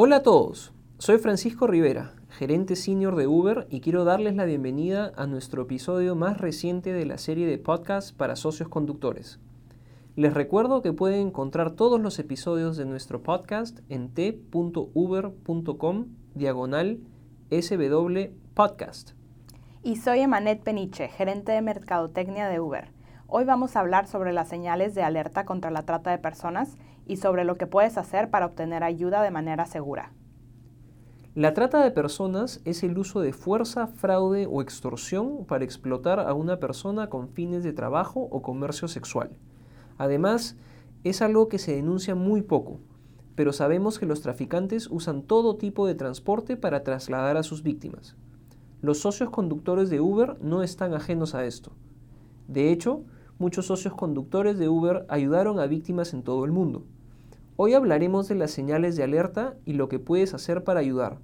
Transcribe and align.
Hola 0.00 0.18
a 0.18 0.22
todos, 0.22 0.72
soy 0.98 1.18
Francisco 1.18 1.66
Rivera, 1.66 2.14
gerente 2.28 2.76
senior 2.76 3.16
de 3.16 3.26
Uber 3.26 3.66
y 3.68 3.80
quiero 3.80 4.04
darles 4.04 4.36
la 4.36 4.44
bienvenida 4.44 5.12
a 5.16 5.26
nuestro 5.26 5.62
episodio 5.62 6.14
más 6.14 6.38
reciente 6.38 6.92
de 6.92 7.04
la 7.04 7.18
serie 7.18 7.48
de 7.48 7.58
podcasts 7.58 8.12
para 8.12 8.36
socios 8.36 8.68
conductores. 8.68 9.40
Les 10.14 10.32
recuerdo 10.32 10.82
que 10.82 10.92
pueden 10.92 11.26
encontrar 11.26 11.72
todos 11.72 12.00
los 12.00 12.20
episodios 12.20 12.76
de 12.76 12.84
nuestro 12.84 13.24
podcast 13.24 13.80
en 13.88 14.14
t.uber.com 14.14 16.06
diagonal 16.36 17.00
SW 17.50 18.18
Podcast. 18.54 19.14
Y 19.82 19.96
soy 19.96 20.20
Emanet 20.20 20.62
Peniche, 20.62 21.08
gerente 21.08 21.50
de 21.50 21.60
Mercadotecnia 21.60 22.46
de 22.46 22.60
Uber. 22.60 22.92
Hoy 23.26 23.42
vamos 23.44 23.74
a 23.74 23.80
hablar 23.80 24.06
sobre 24.06 24.32
las 24.32 24.48
señales 24.48 24.94
de 24.94 25.02
alerta 25.02 25.44
contra 25.44 25.72
la 25.72 25.82
trata 25.82 26.12
de 26.12 26.18
personas 26.18 26.76
y 27.08 27.16
sobre 27.16 27.44
lo 27.44 27.56
que 27.56 27.66
puedes 27.66 27.98
hacer 27.98 28.30
para 28.30 28.46
obtener 28.46 28.84
ayuda 28.84 29.22
de 29.22 29.32
manera 29.32 29.66
segura. 29.66 30.12
La 31.34 31.54
trata 31.54 31.82
de 31.82 31.90
personas 31.90 32.60
es 32.64 32.82
el 32.82 32.98
uso 32.98 33.20
de 33.20 33.32
fuerza, 33.32 33.86
fraude 33.86 34.46
o 34.50 34.60
extorsión 34.60 35.44
para 35.46 35.64
explotar 35.64 36.20
a 36.20 36.34
una 36.34 36.58
persona 36.58 37.08
con 37.08 37.28
fines 37.28 37.62
de 37.64 37.72
trabajo 37.72 38.28
o 38.30 38.42
comercio 38.42 38.88
sexual. 38.88 39.30
Además, 39.98 40.56
es 41.04 41.22
algo 41.22 41.48
que 41.48 41.58
se 41.58 41.76
denuncia 41.76 42.14
muy 42.14 42.42
poco, 42.42 42.80
pero 43.36 43.52
sabemos 43.52 44.00
que 44.00 44.06
los 44.06 44.20
traficantes 44.20 44.88
usan 44.90 45.22
todo 45.22 45.56
tipo 45.56 45.86
de 45.86 45.94
transporte 45.94 46.56
para 46.56 46.82
trasladar 46.82 47.36
a 47.36 47.44
sus 47.44 47.62
víctimas. 47.62 48.16
Los 48.80 48.98
socios 48.98 49.30
conductores 49.30 49.90
de 49.90 50.00
Uber 50.00 50.36
no 50.42 50.64
están 50.64 50.92
ajenos 50.92 51.36
a 51.36 51.44
esto. 51.44 51.70
De 52.48 52.72
hecho, 52.72 53.04
muchos 53.38 53.66
socios 53.66 53.94
conductores 53.94 54.58
de 54.58 54.68
Uber 54.68 55.06
ayudaron 55.08 55.60
a 55.60 55.66
víctimas 55.66 56.14
en 56.14 56.24
todo 56.24 56.44
el 56.44 56.50
mundo. 56.50 56.82
Hoy 57.60 57.74
hablaremos 57.74 58.28
de 58.28 58.36
las 58.36 58.52
señales 58.52 58.94
de 58.94 59.02
alerta 59.02 59.56
y 59.64 59.72
lo 59.72 59.88
que 59.88 59.98
puedes 59.98 60.32
hacer 60.32 60.62
para 60.62 60.78
ayudar, 60.78 61.18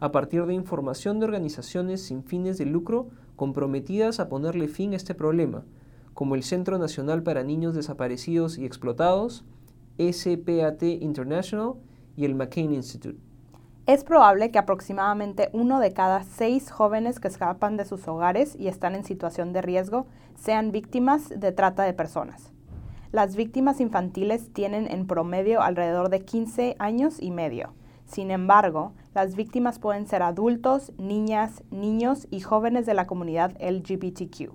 a 0.00 0.10
partir 0.10 0.44
de 0.44 0.52
información 0.52 1.20
de 1.20 1.26
organizaciones 1.26 2.02
sin 2.02 2.24
fines 2.24 2.58
de 2.58 2.66
lucro 2.66 3.06
comprometidas 3.36 4.18
a 4.18 4.28
ponerle 4.28 4.66
fin 4.66 4.94
a 4.94 4.96
este 4.96 5.14
problema, 5.14 5.64
como 6.12 6.34
el 6.34 6.42
Centro 6.42 6.78
Nacional 6.78 7.22
para 7.22 7.44
Niños 7.44 7.76
Desaparecidos 7.76 8.58
y 8.58 8.66
Explotados, 8.66 9.44
SPAT 9.96 10.82
International 10.82 11.74
y 12.16 12.24
el 12.24 12.34
McCain 12.34 12.74
Institute. 12.74 13.20
Es 13.86 14.02
probable 14.02 14.50
que 14.50 14.58
aproximadamente 14.58 15.50
uno 15.52 15.78
de 15.78 15.92
cada 15.92 16.24
seis 16.24 16.68
jóvenes 16.68 17.20
que 17.20 17.28
escapan 17.28 17.76
de 17.76 17.84
sus 17.84 18.08
hogares 18.08 18.56
y 18.58 18.66
están 18.66 18.96
en 18.96 19.04
situación 19.04 19.52
de 19.52 19.62
riesgo 19.62 20.08
sean 20.34 20.72
víctimas 20.72 21.28
de 21.28 21.52
trata 21.52 21.84
de 21.84 21.92
personas. 21.92 22.55
Las 23.12 23.36
víctimas 23.36 23.80
infantiles 23.80 24.52
tienen 24.52 24.90
en 24.90 25.06
promedio 25.06 25.62
alrededor 25.62 26.10
de 26.10 26.24
15 26.24 26.76
años 26.78 27.16
y 27.20 27.30
medio. 27.30 27.74
Sin 28.04 28.30
embargo, 28.30 28.94
las 29.14 29.36
víctimas 29.36 29.78
pueden 29.78 30.06
ser 30.06 30.22
adultos, 30.22 30.92
niñas, 30.98 31.62
niños 31.70 32.28
y 32.30 32.40
jóvenes 32.40 32.86
de 32.86 32.94
la 32.94 33.06
comunidad 33.06 33.56
LGBTQ. 33.60 34.52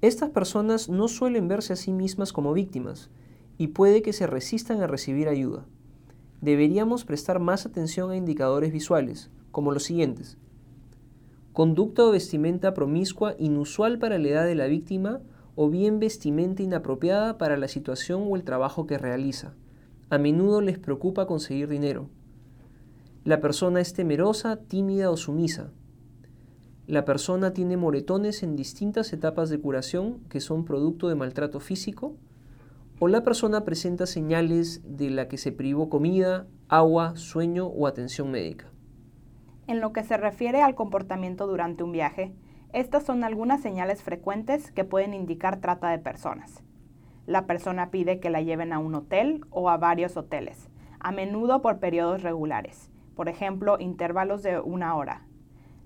Estas 0.00 0.30
personas 0.30 0.88
no 0.88 1.08
suelen 1.08 1.48
verse 1.48 1.72
a 1.72 1.76
sí 1.76 1.92
mismas 1.92 2.32
como 2.32 2.52
víctimas 2.52 3.10
y 3.58 3.68
puede 3.68 4.02
que 4.02 4.12
se 4.12 4.26
resistan 4.26 4.80
a 4.80 4.86
recibir 4.86 5.28
ayuda 5.28 5.66
deberíamos 6.40 7.04
prestar 7.04 7.40
más 7.40 7.66
atención 7.66 8.10
a 8.10 8.16
indicadores 8.16 8.72
visuales, 8.72 9.30
como 9.50 9.72
los 9.72 9.84
siguientes. 9.84 10.36
Conducta 11.52 12.04
o 12.04 12.10
vestimenta 12.12 12.74
promiscua 12.74 13.34
inusual 13.38 13.98
para 13.98 14.18
la 14.18 14.28
edad 14.28 14.46
de 14.46 14.54
la 14.54 14.66
víctima 14.66 15.20
o 15.60 15.68
bien 15.68 15.98
vestimenta 15.98 16.62
inapropiada 16.62 17.36
para 17.36 17.56
la 17.56 17.66
situación 17.66 18.22
o 18.28 18.36
el 18.36 18.44
trabajo 18.44 18.86
que 18.86 18.96
realiza. 18.96 19.54
A 20.08 20.16
menudo 20.16 20.60
les 20.60 20.78
preocupa 20.78 21.26
conseguir 21.26 21.66
dinero. 21.66 22.08
La 23.24 23.40
persona 23.40 23.80
es 23.80 23.92
temerosa, 23.92 24.60
tímida 24.68 25.10
o 25.10 25.16
sumisa. 25.16 25.72
La 26.86 27.04
persona 27.04 27.54
tiene 27.54 27.76
moretones 27.76 28.44
en 28.44 28.54
distintas 28.54 29.12
etapas 29.12 29.50
de 29.50 29.58
curación 29.58 30.20
que 30.28 30.38
son 30.38 30.64
producto 30.64 31.08
de 31.08 31.16
maltrato 31.16 31.58
físico 31.58 32.14
o 33.00 33.08
la 33.08 33.24
persona 33.24 33.64
presenta 33.64 34.06
señales 34.06 34.80
de 34.84 35.10
la 35.10 35.26
que 35.26 35.38
se 35.38 35.50
privó 35.50 35.88
comida, 35.88 36.46
agua, 36.68 37.16
sueño 37.16 37.66
o 37.66 37.88
atención 37.88 38.30
médica. 38.30 38.70
En 39.66 39.80
lo 39.80 39.92
que 39.92 40.04
se 40.04 40.18
refiere 40.18 40.62
al 40.62 40.76
comportamiento 40.76 41.48
durante 41.48 41.82
un 41.82 41.90
viaje, 41.90 42.32
estas 42.72 43.04
son 43.04 43.24
algunas 43.24 43.60
señales 43.60 44.02
frecuentes 44.02 44.72
que 44.72 44.84
pueden 44.84 45.14
indicar 45.14 45.60
trata 45.60 45.90
de 45.90 45.98
personas. 45.98 46.62
La 47.26 47.46
persona 47.46 47.90
pide 47.90 48.20
que 48.20 48.30
la 48.30 48.42
lleven 48.42 48.72
a 48.72 48.78
un 48.78 48.94
hotel 48.94 49.44
o 49.50 49.70
a 49.70 49.76
varios 49.76 50.16
hoteles, 50.16 50.68
a 51.00 51.12
menudo 51.12 51.62
por 51.62 51.78
periodos 51.78 52.22
regulares, 52.22 52.90
por 53.14 53.28
ejemplo, 53.28 53.78
intervalos 53.78 54.42
de 54.42 54.60
una 54.60 54.94
hora. 54.96 55.22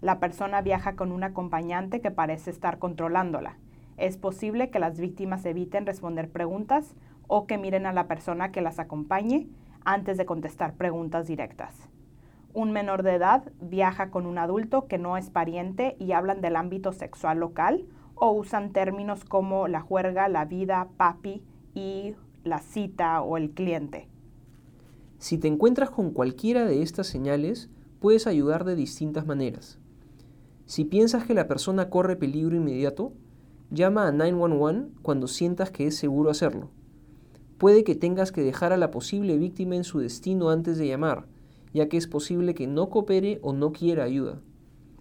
La 0.00 0.19
persona 0.20 0.62
viaja 0.62 0.97
con 0.97 1.12
un 1.12 1.25
acompañante 1.25 2.00
que 2.00 2.10
parece 2.10 2.50
estar 2.50 2.78
controlándola, 2.78 3.56
es 3.97 4.16
posible 4.16 4.70
que 4.70 4.78
las 4.78 4.99
víctimas 4.99 5.44
eviten 5.44 5.87
responder 5.87 6.31
preguntas 6.31 6.94
o 7.28 7.47
que 7.47 7.59
miren 7.59 7.87
a 7.87 7.93
la 7.93 8.09
persona 8.09 8.50
que 8.50 8.60
las 8.60 8.78
acompañe 8.78 9.49
antes 9.84 10.16
de 10.16 10.26
contestar 10.26 10.75
preguntas 10.75 11.26
directas. 11.26 11.88
Un 12.55 12.73
menor 12.73 13.03
de 13.03 13.15
edad 13.15 13.51
viaja 13.61 14.11
con 14.11 14.27
un 14.27 14.39
adulto 14.39 14.87
que 14.87 14.99
no 14.99 15.17
es 15.17 15.31
pariente 15.31 15.97
y 15.99 16.13
hablan 16.13 16.41
del 16.41 16.57
ámbito 16.57 16.93
sexual 16.93 17.39
local 17.39 17.87
o 18.15 18.31
usan 18.33 18.73
términos 18.73 19.25
como 19.25 19.69
la 19.69 19.81
juerga, 19.81 20.29
la 20.29 20.45
vida, 20.45 20.89
papi 20.97 21.43
y 21.75 22.15
la 22.45 22.59
cita 22.59 23.23
o 23.23 23.37
el 23.37 23.51
cliente. 23.51 24.09
Si 25.19 25.39
te 25.39 25.49
encuentras 25.49 25.91
con 25.91 26.11
cualquiera 26.11 26.65
de 26.65 26.83
estas 26.83 27.07
señales, 27.07 27.71
puedes 28.01 28.27
ayudar 28.27 28.65
de 28.65 28.77
distintas 28.77 29.27
maneras. 29.27 29.79
Si 30.67 30.85
piensas 30.85 31.25
que 31.25 31.35
la 31.35 31.49
persona 31.49 31.91
corre 31.91 32.17
peligro 32.17 32.57
inmediato, 32.57 33.12
Llama 33.75 34.07
a 34.07 34.12
911 34.12 34.93
cuando 35.01 35.27
sientas 35.27 35.71
que 35.71 35.87
es 35.87 35.97
seguro 35.97 36.29
hacerlo. 36.29 36.69
Puede 37.57 37.85
que 37.85 37.95
tengas 37.95 38.31
que 38.31 38.43
dejar 38.43 38.71
a 38.75 38.77
la 38.77 38.91
posible 38.91 39.39
víctima 39.39 39.77
en 39.77 39.85
su 39.85 39.99
destino 39.99 40.51
antes 40.51 40.77
de 40.77 40.89
llamar, 40.89 41.25
ya 41.72 41.88
que 41.88 41.97
es 41.97 42.06
posible 42.06 42.55
que 42.55 42.66
no 42.66 42.91
coopere 42.91 43.38
o 43.43 43.53
no 43.53 43.72
quiera 43.72 44.05
ayuda. 44.05 44.41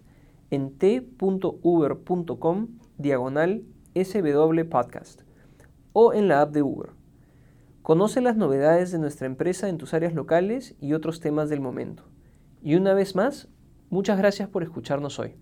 en 0.51 0.77
t.uber.com 0.77 2.67
diagonal 2.97 3.65
SW 3.93 4.69
Podcast 4.69 5.23
o 5.91 6.13
en 6.13 6.29
la 6.29 6.43
app 6.43 6.53
de 6.53 6.61
Uber. 6.61 6.91
Conoce 7.81 8.21
las 8.21 8.37
novedades 8.37 8.93
de 8.93 8.99
nuestra 8.99 9.27
empresa 9.27 9.67
en 9.67 9.77
tus 9.77 9.93
áreas 9.93 10.13
locales 10.13 10.75
y 10.79 10.93
otros 10.93 11.19
temas 11.19 11.49
del 11.49 11.59
momento. 11.59 12.05
Y 12.61 12.75
una 12.75 12.93
vez 12.93 13.17
más, 13.17 13.49
muchas 13.91 14.17
gracias 14.17 14.49
por 14.49 14.63
escucharnos 14.63 15.19
hoy. 15.19 15.35